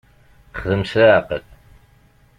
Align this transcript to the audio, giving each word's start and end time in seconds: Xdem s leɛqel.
Xdem 0.59 0.83
s 0.91 0.91
leɛqel. 0.99 1.43